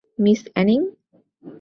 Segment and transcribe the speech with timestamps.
[0.19, 0.79] Miss Anning?